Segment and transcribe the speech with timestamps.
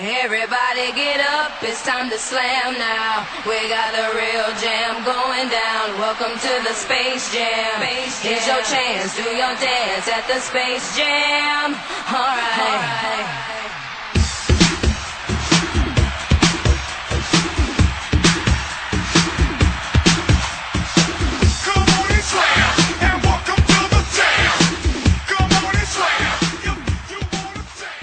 [0.00, 3.26] Everybody get up, it's time to slam now.
[3.46, 5.98] We got the real jam going down.
[5.98, 7.76] Welcome to the Space Jam.
[7.76, 8.32] Space Jam.
[8.32, 11.74] Here's your chance, do your dance at the Space Jam.
[12.08, 12.56] Alright.
[12.56, 13.52] All right.
[21.68, 22.72] Good morning, slam.
[23.12, 24.56] And welcome to the jam.
[25.28, 26.32] Good morning, slam.
[26.64, 26.72] You
[27.28, 28.00] want to play?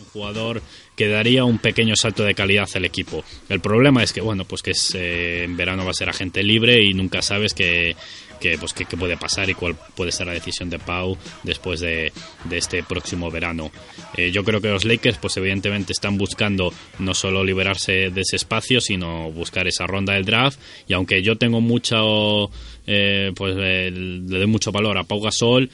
[0.00, 0.62] Un jugador
[1.02, 3.24] que daría un pequeño salto de calidad al equipo.
[3.48, 6.44] El problema es que, bueno, pues que es, eh, en verano va a ser agente
[6.44, 7.96] libre y nunca sabes que,
[8.38, 12.12] que pues qué puede pasar y cuál puede ser la decisión de Pau después de,
[12.44, 13.72] de este próximo verano.
[14.16, 18.36] Eh, yo creo que los Lakers, pues evidentemente están buscando no solo liberarse de ese
[18.36, 20.60] espacio, sino buscar esa ronda del draft.
[20.86, 22.48] Y aunque yo tengo mucho,
[22.86, 25.68] eh, pues le doy mucho valor a Pau Gasol,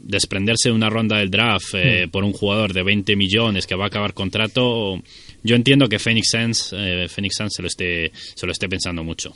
[0.00, 2.10] desprenderse de una ronda del draft eh, hmm.
[2.10, 5.00] por un jugador de 20 millones que va a acabar contrato,
[5.42, 9.04] yo entiendo que Phoenix Suns, eh, Phoenix Suns se lo esté se lo esté pensando
[9.04, 9.34] mucho.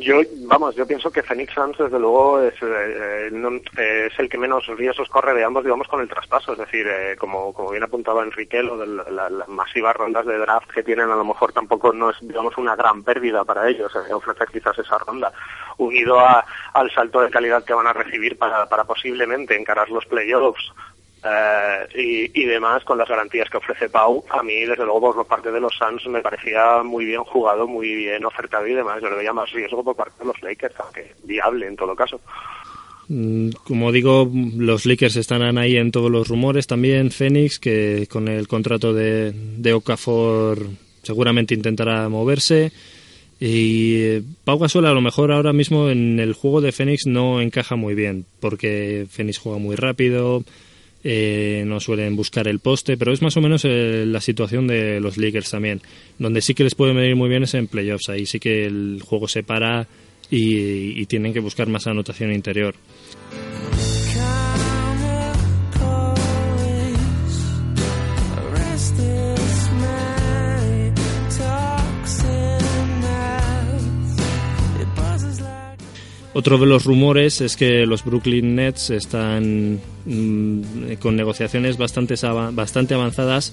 [0.00, 4.38] Yo, vamos, yo pienso que Phoenix Suns, desde luego, es, eh, eh, es, el que
[4.38, 6.52] menos riesgos corre de ambos, digamos, con el traspaso.
[6.52, 10.70] Es decir, eh, como, como bien apuntaba Enrique, lo de las masivas rondas de draft
[10.70, 14.48] que tienen, a lo mejor tampoco no es, digamos, una gran pérdida para ellos ofrecer
[14.52, 15.32] quizás esa ronda,
[15.78, 20.06] unido a, al salto de calidad que van a recibir para, para posiblemente encarar los
[20.06, 20.72] playoffs
[21.24, 24.24] eh, y, demás con las garantías que ofrece Pau.
[24.30, 27.94] A mí, desde luego, por parte de los Suns me parecía muy bien jugado, muy
[27.94, 29.02] bien ofertado y demás.
[29.02, 32.20] Yo le veía más riesgo por parte de los Lakers, aunque viable en todo caso.
[33.08, 37.10] Mm, como digo, los Lakers están ahí en todos los rumores también.
[37.10, 40.58] Phoenix, que con el contrato de, de Okafor
[41.02, 42.72] seguramente intentará moverse.
[43.40, 47.40] Y eh, Pau Gasol a lo mejor ahora mismo en el juego de Phoenix no
[47.40, 50.42] encaja muy bien, porque Phoenix juega muy rápido,
[51.10, 55.00] eh, no suelen buscar el poste, pero es más o menos eh, la situación de
[55.00, 55.80] los Lakers también,
[56.18, 59.00] donde sí que les puede venir muy bien es en playoffs, ahí sí que el
[59.02, 59.88] juego se para
[60.30, 62.74] y tienen que buscar más anotación interior.
[76.38, 82.14] Otro de los rumores es que los Brooklyn Nets están mm, con negociaciones bastante,
[82.52, 83.52] bastante avanzadas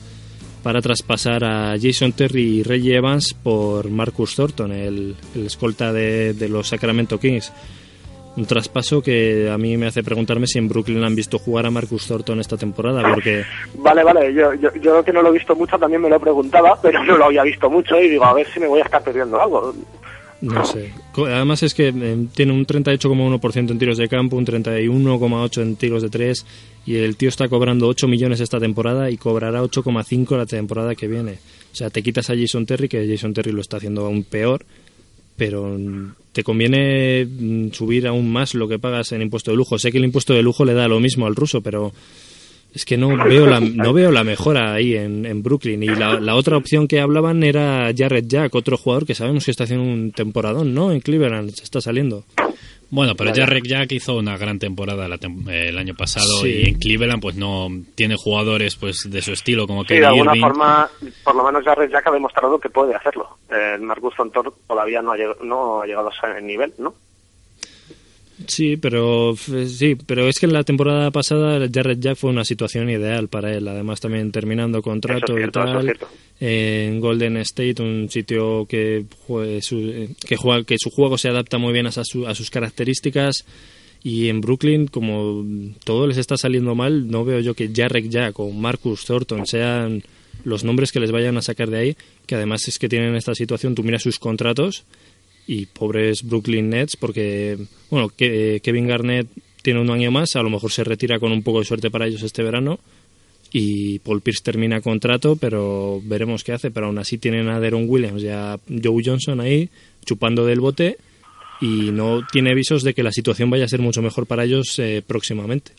[0.61, 6.67] para traspasar a Jason Terry y Reggie Evans por Marcus Thornton, el, escolta de, los
[6.67, 7.51] Sacramento Kings.
[8.37, 11.71] Un traspaso que a mí me hace preguntarme si en Brooklyn han visto jugar a
[11.71, 13.45] Marcus Thornton esta temporada, porque...
[13.79, 16.77] Vale, vale, yo, yo, yo que no lo he visto mucho también me lo preguntaba,
[16.79, 19.01] pero no lo había visto mucho y digo, a ver si me voy a estar
[19.03, 19.73] perdiendo algo.
[20.45, 20.93] No sé.
[21.17, 26.03] Además es que eh, tiene un 38,1% en tiros de campo, un 31,8% en tiros
[26.03, 26.45] de 3
[26.85, 31.07] y el tío está cobrando 8 millones esta temporada y cobrará 8,5 la temporada que
[31.07, 31.39] viene.
[31.73, 34.67] O sea, te quitas a Jason Terry, que Jason Terry lo está haciendo aún peor,
[35.35, 39.79] pero mm, te conviene mm, subir aún más lo que pagas en impuesto de lujo.
[39.79, 41.91] Sé que el impuesto de lujo le da lo mismo al ruso, pero
[42.75, 45.81] es que no veo la, no veo la mejora ahí en, en Brooklyn.
[45.81, 49.51] Y la, la, otra opción que hablaban era Jared Jack, otro jugador que sabemos que
[49.51, 50.91] está haciendo un temporadón, ¿no?
[50.91, 52.25] En Cleveland se está saliendo.
[52.89, 57.35] Bueno, pero Jared Jack hizo una gran temporada el año pasado y en Cleveland pues
[57.35, 60.89] no tiene jugadores pues de su estilo como que Sí, de alguna forma,
[61.23, 63.37] por lo menos Jared Jack ha demostrado que puede hacerlo.
[63.49, 66.93] Eh, Marcus Fontor todavía no ha, llegado, no ha llegado a ese nivel, ¿no?
[68.47, 72.89] Sí, pero sí, pero es que en la temporada pasada Jared Jack fue una situación
[72.89, 73.67] ideal para él.
[73.67, 75.97] Además también terminando contrato y tal
[76.39, 79.05] en Golden State, un sitio que
[79.61, 83.45] su, que juega, que su juego se adapta muy bien a, a sus características.
[84.03, 85.43] Y en Brooklyn, como
[85.83, 90.03] todo les está saliendo mal, no veo yo que Jared Jack o Marcus Thornton sean
[90.43, 91.97] los nombres que les vayan a sacar de ahí,
[92.27, 94.85] que además es que tienen esta situación, tú miras sus contratos
[95.47, 97.57] y pobres Brooklyn Nets porque,
[97.89, 99.27] bueno, que, Kevin Garnett
[99.61, 102.07] tiene un año más, a lo mejor se retira con un poco de suerte para
[102.07, 102.79] ellos este verano
[103.51, 107.85] y Paul Pierce termina contrato, pero veremos qué hace, pero aún así tienen a Deron
[107.87, 109.69] Williams y a Joe Johnson ahí
[110.03, 110.97] chupando del bote
[111.61, 114.77] y no tiene avisos de que la situación vaya a ser mucho mejor para ellos
[114.79, 115.71] eh, próximamente.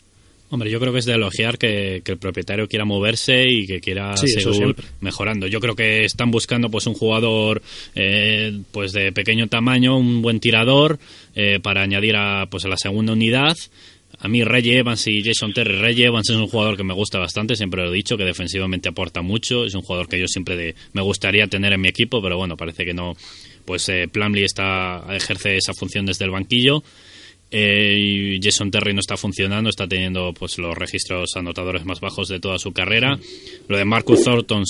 [0.49, 4.15] Hombre, yo creo que es de elogiar que, el propietario quiera moverse y que quiera
[4.15, 5.47] seguir mejorando.
[5.47, 7.61] Yo creo que están buscando pues un jugador
[7.95, 10.99] eh, pues de pequeño tamaño, un buen tirador
[11.35, 13.57] eh, para añadir a pues a la segunda unidad.
[14.19, 15.75] A mí Reggie Evans y Jason Terry.
[15.79, 18.87] Reggie Evans es un jugador que me gusta bastante, siempre lo he dicho, que defensivamente
[18.87, 19.65] aporta mucho.
[19.65, 22.85] Es un jugador que yo siempre me gustaría tener en mi equipo, pero bueno, parece
[22.85, 23.15] que no.
[23.65, 26.83] Pues eh, Plumlee está, ejerce esa función desde el banquillo
[27.49, 32.39] Eh, Jason Terry no está funcionando, está teniendo pues los registros anotadores más bajos de
[32.39, 33.17] toda su carrera.
[33.67, 34.63] Lo de Marcus Thornton,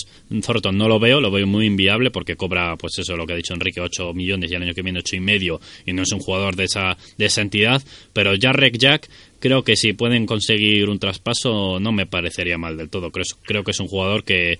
[0.45, 3.37] Thornton no lo veo, lo veo muy inviable porque cobra, pues eso, lo que ha
[3.37, 6.11] dicho Enrique, 8 millones y el año que viene 8 y medio y no es
[6.11, 7.81] un jugador de esa, de esa entidad.
[8.13, 9.09] Pero Jarrek Jack,
[9.39, 13.11] creo que si pueden conseguir un traspaso, no me parecería mal del todo.
[13.11, 14.59] Creo, creo que es un jugador que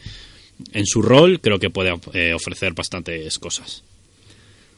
[0.73, 3.83] en su rol creo que puede eh, ofrecer bastantes cosas.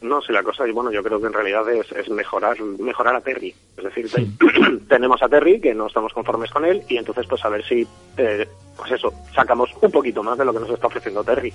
[0.01, 3.53] No, si la cosa, bueno, yo creo que en realidad es, mejorar mejorar a Terry.
[3.77, 4.09] Es decir,
[4.87, 7.85] tenemos a Terry, que no estamos conformes con él, y entonces pues a ver si,
[8.15, 8.47] eh,
[8.77, 11.53] pues eso, sacamos un poquito más de lo que nos está ofreciendo Terry.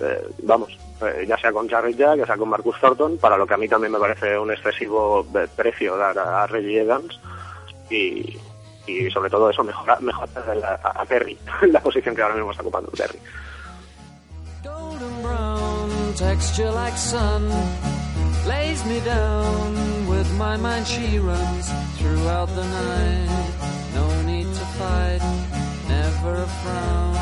[0.00, 3.46] Eh, vamos, eh, ya sea con Jared Jack, ya sea con Marcus Thornton, para lo
[3.46, 5.26] que a mí también me parece un excesivo
[5.56, 7.20] precio dar a, Reggie Evans,
[7.90, 8.38] y,
[8.86, 12.62] y sobre todo eso, mejorar, mejorar a, a Terry, la posición que ahora mismo está
[12.62, 13.18] ocupando Terry.
[16.20, 17.48] Texture like sun
[18.46, 20.86] lays me down with my mind.
[20.86, 23.28] She runs throughout the night.
[23.94, 25.22] No need to fight
[25.88, 27.16] never a frown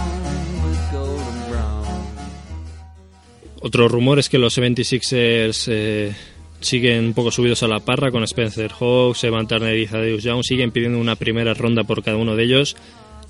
[0.64, 1.86] with golden brown.
[3.60, 6.12] Otro rumor es que los 76ers eh,
[6.60, 10.42] siguen un poco subidos a la parra con Spencer Hawks, Evan Turner y Zadeus Young,
[10.42, 12.76] siguen pidiendo una primera ronda por cada uno de ellos.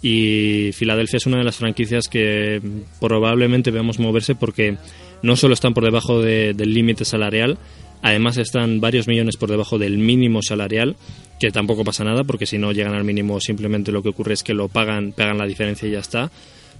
[0.00, 2.62] Y Filadelfia es una de las franquicias que
[3.00, 4.78] probablemente veamos moverse porque
[5.22, 7.58] no solo están por debajo del límite salarial,
[8.02, 10.96] además están varios millones por debajo del mínimo salarial,
[11.40, 14.42] que tampoco pasa nada, porque si no llegan al mínimo simplemente lo que ocurre es
[14.42, 16.30] que lo pagan, pagan la diferencia y ya está.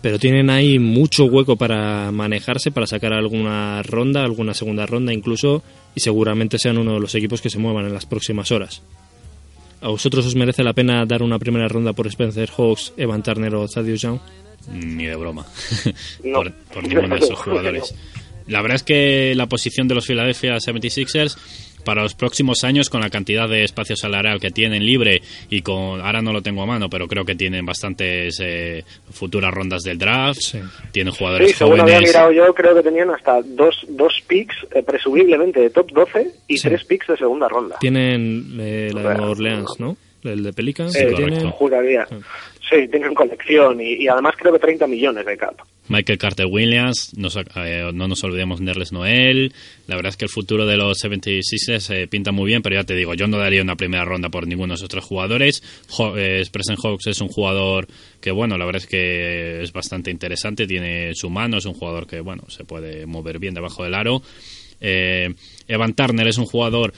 [0.01, 5.63] Pero tienen ahí mucho hueco para manejarse, para sacar alguna ronda, alguna segunda ronda incluso,
[5.95, 8.83] y seguramente sean uno de los equipos que se muevan en las próximas horas.
[9.81, 13.55] ¿A vosotros os merece la pena dar una primera ronda por Spencer Hawks, Evan Turner
[13.55, 14.19] o Thaddeus Young?
[14.73, 15.47] Ni de broma.
[16.73, 17.95] por, ninguno de esos jugadores.
[18.49, 21.37] La verdad es que la posición de los Philadelphia 76ers
[21.85, 26.01] para los próximos años con la cantidad de espacio salarial que tienen libre y con
[26.01, 29.97] ahora no lo tengo a mano pero creo que tienen bastantes eh, futuras rondas del
[29.97, 30.55] draft
[30.93, 34.83] tienen jugadores sí, según había mirado yo creo que tenían hasta dos, dos picks eh,
[34.83, 37.77] presumiblemente de top 12 y tres picks de segunda ronda.
[37.81, 39.97] Tienen eh, la de Orleans ¿no?
[40.25, 41.51] el de Pelicans sí, tienen...
[41.51, 42.07] juraría
[42.71, 45.55] Sí, tienen colección y, además creo que 30 millones de cap.
[45.89, 47.13] Michael Carter Williams,
[47.57, 49.55] eh, no nos olvidemos Nerles Noel.
[49.87, 52.85] La verdad es que el futuro de los 76ers se pinta muy bien, pero ya
[52.85, 55.63] te digo, yo no daría una primera ronda por ninguno de esos tres jugadores.
[56.17, 56.43] Eh,
[56.85, 57.87] Hawks es un jugador
[58.21, 62.07] que, bueno, la verdad es que es bastante interesante, tiene su mano, es un jugador
[62.07, 64.21] que, bueno, se puede mover bien debajo del aro.
[64.81, 65.35] Eh,
[65.67, 66.93] Evan Turner es un jugador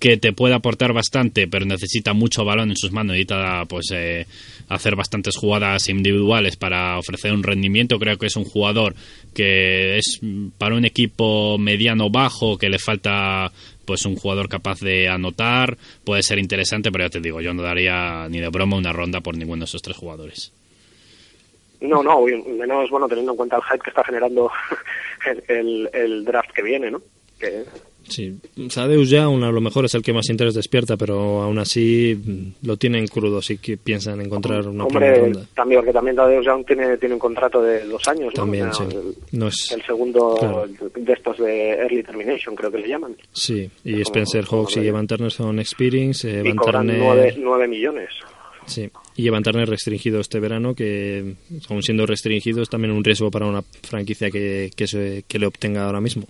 [0.00, 4.26] que te puede aportar bastante, pero necesita mucho balón en sus manos, necesita pues eh,
[4.70, 7.98] hacer bastantes jugadas individuales para ofrecer un rendimiento.
[7.98, 8.94] Creo que es un jugador
[9.34, 10.20] que es
[10.56, 13.52] para un equipo mediano bajo que le falta
[13.84, 17.62] pues un jugador capaz de anotar, puede ser interesante, pero ya te digo, yo no
[17.62, 20.52] daría ni de broma una ronda por ninguno de esos tres jugadores.
[21.80, 24.50] No, no, menos bueno teniendo en cuenta el hype que está generando
[25.48, 27.02] el, el draft que viene, ¿no?
[27.40, 27.64] Que
[28.08, 28.34] Sí,
[28.68, 32.66] Sadeus ya a lo mejor es el que más interés despierta, pero aún así mm,
[32.66, 35.46] lo tienen crudo si que piensan encontrar una Hombre, ronda.
[35.54, 38.42] También, porque también Sadeus ya tiene, tiene un contrato de dos años, ¿no?
[38.42, 38.82] También, sí.
[38.90, 43.16] El, no es, el segundo de estos de Early Termination, creo que le llaman.
[43.32, 46.28] Sí, y Spencer Hawks y Evan Turner son Experience.
[46.28, 47.36] Eh, Evan Turner...
[47.38, 48.10] Nueve, millones.
[48.66, 51.34] Sí, y Evan Turner restringido este verano, que
[51.68, 55.46] aún siendo restringido es también un riesgo para una franquicia que, que, se, que le
[55.46, 56.26] obtenga ahora mismo.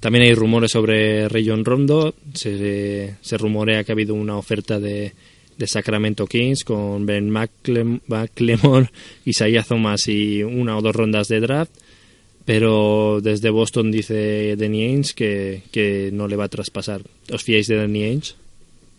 [0.00, 2.14] También hay rumores sobre Rayon Rondo.
[2.32, 5.12] Se, se, rumorea que ha habido una oferta de,
[5.58, 8.90] de Sacramento Kings con Ben McLemore,
[9.26, 11.72] Isaiah Thomas y una o dos rondas de draft.
[12.46, 17.02] Pero desde Boston dice Danny Ainge que, que no le va a traspasar.
[17.30, 18.34] ¿Os fiáis de Danny Ainge?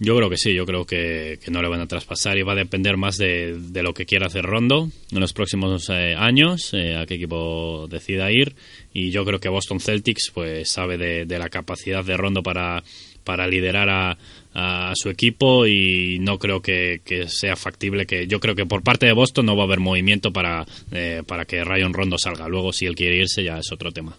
[0.03, 2.55] Yo creo que sí, yo creo que, no le van a traspasar y va a
[2.55, 7.05] depender más de, lo que quiera hacer Rondo en los próximos eh, años, eh, a
[7.05, 8.55] qué equipo decida ir.
[8.95, 12.83] Y yo creo que Boston Celtics pues sabe de, la capacidad de Rondo para,
[13.23, 14.17] para liderar a,
[14.55, 19.05] a su equipo y no creo que, sea factible que yo creo que por parte
[19.05, 22.47] de Boston no va a haber movimiento para, eh, para que Ryan Rondo salga.
[22.47, 24.17] Luego si él quiere irse ya es otro tema.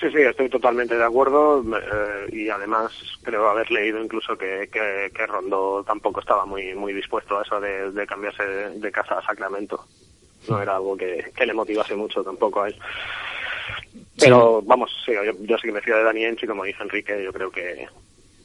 [0.00, 5.26] Sí, sí, estoy totalmente de acuerdo eh, y además creo haber leído incluso que, que,
[5.26, 9.86] Rondo tampoco estaba muy muy dispuesto a eso de, cambiarse de, casa a Sacramento.
[10.48, 12.76] No era algo que, le motivase mucho tampoco a él.
[14.18, 17.32] Pero vamos, sí, yo, sí que me fío de Dani Enchi, como dice Enrique, yo
[17.32, 17.88] creo que,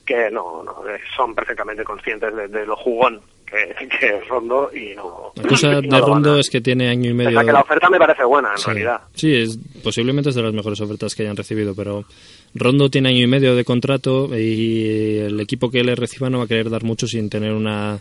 [0.06, 0.84] que no, no,
[1.16, 5.32] son perfectamente conscientes de lo jugón que, es Rondo y no.
[5.36, 7.40] La cosa de Rondo es que tiene año y medio.
[7.40, 9.02] que la oferta me parece buena, en realidad.
[9.14, 12.06] Sí, es, posiblemente es de las mejores ofertas que hayan recibido, pero
[12.54, 16.46] Rondo tiene año y medio de contrato y el equipo que le reciba no va
[16.46, 18.00] a querer dar mucho sin tener una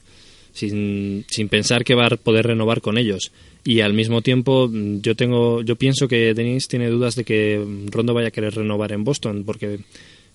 [0.52, 3.30] sin, sin pensar que va a poder renovar con ellos
[3.62, 8.14] y al mismo tiempo yo tengo yo pienso que Denis tiene dudas de que Rondo
[8.14, 9.78] vaya a querer renovar en Boston porque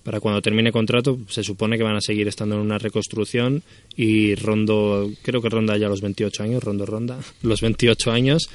[0.06, 3.64] para cuando termine contrato se supone que van a seguir estando en una reconstrucción
[3.96, 8.48] y Rondo creo que ronda ya los 28 años Rondo ronda los 28 años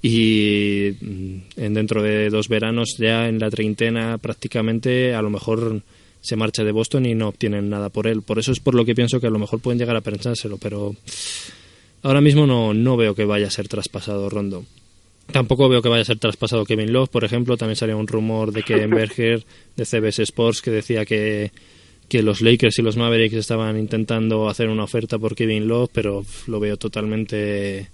[0.00, 1.36] y mm,
[1.74, 5.82] dentro de dos veranos ya en la treintena prácticamente a lo mejor
[6.20, 8.22] se marcha de Boston y no obtienen nada por él.
[8.22, 10.56] Por eso es por lo que pienso que a lo mejor pueden llegar a pensárselo,
[10.56, 10.94] pero
[12.02, 14.64] ahora mismo no, no veo que vaya a ser traspasado Rondo.
[15.30, 17.56] Tampoco veo que vaya a ser traspasado Kevin Love, por ejemplo.
[17.56, 19.44] También salió un rumor de que Berger
[19.76, 21.52] de CBS Sports que decía que,
[22.08, 26.24] que los Lakers y los Mavericks estaban intentando hacer una oferta por Kevin Love, pero
[26.46, 27.88] lo veo totalmente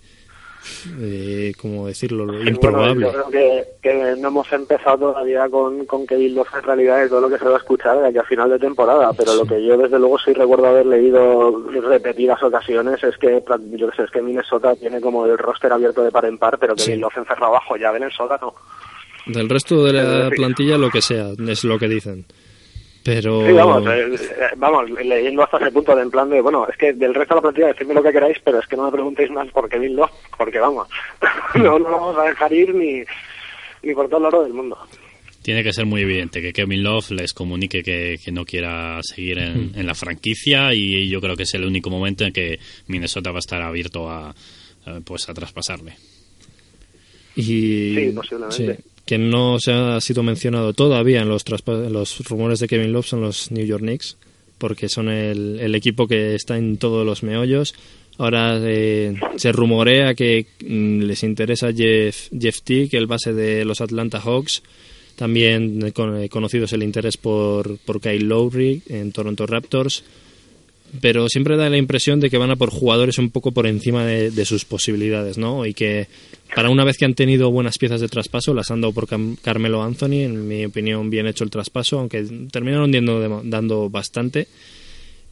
[1.01, 3.07] eh, como decirlo, improbable.
[3.07, 7.21] yo creo que, no hemos empezado todavía con, con Kevin Love en realidad es todo
[7.23, 9.65] lo que se va a escuchar de aquí a final de temporada, pero lo que
[9.65, 14.23] yo desde luego sí recuerdo haber leído repetidas ocasiones es que yo sé, es que
[14.23, 17.01] Minnesota tiene como el roster abierto de par en par, pero Kevin sí.
[17.01, 18.55] Love encerrado abajo ya en el sótano.
[19.27, 22.25] Del resto de la plantilla lo que sea, es lo que dicen.
[23.09, 23.47] Pero...
[23.47, 26.77] Sí, vamos, eh, eh, vamos, leyendo hasta ese punto de en plan de, bueno, es
[26.77, 28.93] que del resto de la plantilla decidme lo que queráis, pero es que no me
[28.93, 30.89] preguntéis más por Kevin Love, porque vamos,
[31.55, 33.03] no, no vamos a dejar ir ni,
[33.83, 34.77] ni por todo el oro del mundo.
[35.41, 39.39] Tiene que ser muy evidente que Kevin Love les comunique que, que no quiera seguir
[39.39, 43.31] en, en, la franquicia y yo creo que es el único momento en que Minnesota
[43.31, 44.35] va a estar abierto a,
[45.07, 45.95] pues a traspasarle.
[47.37, 48.77] Y, sí, posiblemente.
[48.77, 53.07] Sí que no se ha sido mencionado todavía en los, los rumores de Kevin Love
[53.07, 54.19] son los New York Knicks,
[54.59, 57.75] porque son el, equipo que está en todos los meollos.
[58.19, 63.81] Ahora eh, se rumorea que mm, les interesa Jeff, Jeff Tick, el base de los
[63.81, 64.63] Atlanta Hawks.
[65.17, 70.05] También eh, con, conocido es el interés por, por Kyle Lowry en Toronto Raptors
[71.01, 74.05] pero siempre da la impresión de que van a por jugadores un poco por encima
[74.05, 75.67] de, sus posibilidades, ¿no?
[75.67, 76.09] Y que
[76.55, 79.07] para una vez que han tenido buenas piezas de traspaso, las han dado por
[79.43, 84.49] Carmelo Anthony, en mi opinión bien hecho el traspaso, aunque terminaron dando, dando bastante.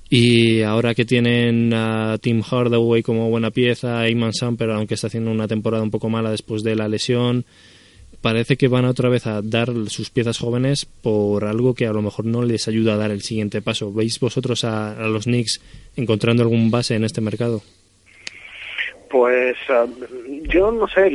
[0.09, 5.09] Y ahora que tienen a Tim Hardaway como buena pieza, a Iman Samper, aunque está
[5.09, 7.45] haciendo una temporada un poco mala después de la lesión,
[8.27, 12.03] parece que van otra vez a dar sus piezas jóvenes por algo que a lo
[12.03, 13.93] mejor no les ayuda a dar el siguiente paso.
[13.93, 15.61] ¿Veis vosotros a, los Knicks
[15.95, 17.63] encontrando algún base en este mercado?
[19.09, 19.89] Pues uh,
[20.49, 21.09] yo no sé,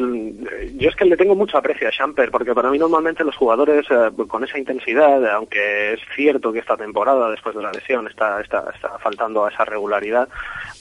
[0.78, 3.86] yo es que le tengo mucho aprecio a Champer, porque para mí normalmente los jugadores
[3.92, 8.40] uh, con esa intensidad, aunque es cierto que esta temporada después de la lesión está,
[8.40, 10.30] está, está faltando a esa regularidad,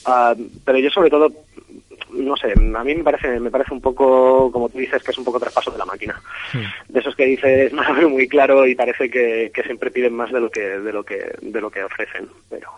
[0.07, 1.29] uh, pero yo sobre todo
[2.13, 5.17] no sé, a mí me parece, me parece un poco, como tú dices, que es
[5.17, 6.21] un poco traspaso de la máquina.
[6.87, 10.39] De esos que dices, no muy claro y parece que, que, siempre piden más de
[10.39, 12.69] lo que, de lo que, de lo que ofrecen, pero.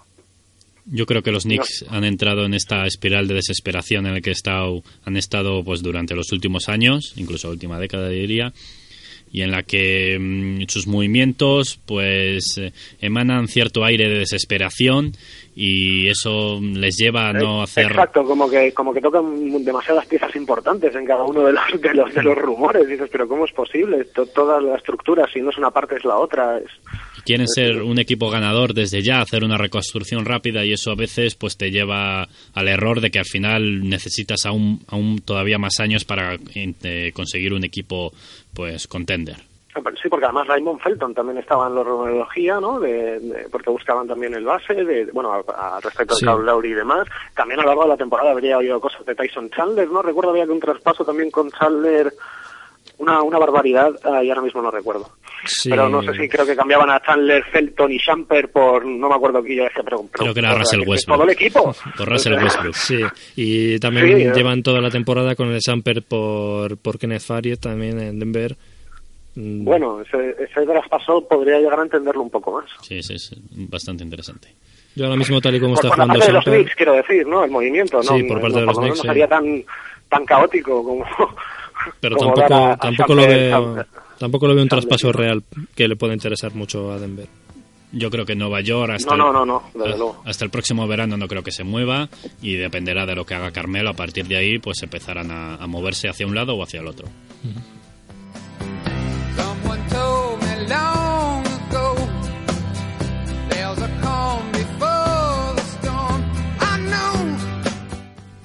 [0.85, 1.97] Yo creo que los Knicks no.
[1.97, 6.13] han entrado en esta espiral de desesperación en la que estado, han estado pues durante
[6.13, 8.51] los últimos años, incluso la última década diría,
[9.31, 12.71] y en la que mmm, sus movimientos pues eh,
[13.01, 15.13] emanan cierto aire de desesperación
[15.55, 20.35] y eso les lleva a no hacer exacto como que como que tocan demasiadas piezas
[20.35, 23.51] importantes en cada uno de los de los, de los rumores dices pero cómo es
[23.51, 26.69] posible T toda la estructura si no es una parte es la otra es
[27.23, 31.35] quieren ser un equipo ganador desde ya, hacer una reconstrucción rápida y eso a veces
[31.35, 36.05] pues te lleva al error de que al final necesitas aún, aún todavía más años
[36.05, 38.13] para eh, conseguir un equipo
[38.53, 39.52] pues contender.
[40.01, 42.79] Sí, porque además Raymond Felton también estaba en la rumorología, ¿no?
[42.79, 46.25] De, de, porque buscaban también el base, de, bueno, a, a respecto sí.
[46.25, 47.07] Kyle Lowry y demás.
[47.35, 50.01] También a lo largo de la temporada habría oído cosas de Tyson Chandler, ¿no?
[50.01, 52.13] Recuerdo había que un traspaso también con Chandler
[52.97, 55.09] una, una barbaridad uh, y ahora mismo no recuerdo.
[55.45, 55.69] Sí.
[55.69, 59.15] Pero no sé si creo que cambiaban a Chandler, Felton y Champer por, no me
[59.15, 61.17] acuerdo quién es que pero, Creo que era Russell Westbrook.
[61.17, 61.75] Todo el equipo.
[61.97, 62.75] por Russell Westbrook.
[62.75, 63.01] Sí,
[63.35, 67.99] y también sí, llevan toda la temporada con el Champer por, por Kenneth Farid también
[67.99, 68.55] en Denver.
[69.35, 69.63] Mm.
[69.63, 72.65] Bueno, ese, ese traspaso podría llegar a entenderlo un poco más.
[72.81, 73.35] Sí, sí, es
[73.69, 74.49] bastante interesante.
[74.95, 76.75] Yo ahora mismo, tal y como por, está por jugando la parte de los Knicks,
[76.75, 77.43] quiero decir, ¿no?
[77.43, 78.15] El movimiento, ¿no?
[78.15, 78.97] Sí, por parte no, de los por Knicks.
[79.03, 79.63] No sería tan,
[80.09, 81.05] tan caótico como...
[81.99, 83.85] Pero como tampoco, a, a tampoco, lo veo,
[84.17, 85.43] tampoco lo veo un traspaso real
[85.75, 87.27] que le pueda interesar mucho a Denver.
[87.91, 91.17] Yo creo que Nueva York hasta, no, no, no, no, el, hasta el próximo verano
[91.17, 92.07] no creo que se mueva
[92.41, 93.89] y dependerá de lo que haga Carmelo.
[93.89, 96.87] A partir de ahí, pues empezarán a, a moverse hacia un lado o hacia el
[96.87, 97.07] otro.
[97.07, 97.82] Uh -huh.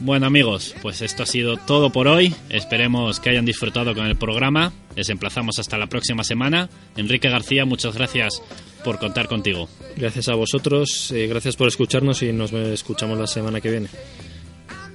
[0.01, 2.33] Bueno amigos, pues esto ha sido todo por hoy.
[2.51, 4.73] Esperemos que hayan disfrutado con el programa.
[4.95, 6.69] Les emplazamos hasta la próxima semana.
[6.97, 8.41] Enrique García, muchas gracias
[8.85, 9.69] por contar contigo.
[9.97, 13.89] Gracias a vosotros, eh, gracias por escucharnos y nos escuchamos la semana que viene.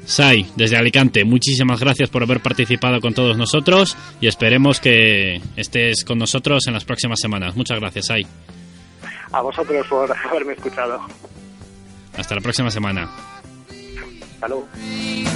[0.05, 6.03] Sai, desde Alicante, muchísimas gracias por haber participado con todos nosotros y esperemos que estés
[6.05, 7.55] con nosotros en las próximas semanas.
[7.55, 8.25] Muchas gracias, Sai.
[9.31, 11.01] A vosotros por haberme escuchado.
[12.15, 13.32] Hasta la próxima semana.
[14.43, 15.32] Hasta luego.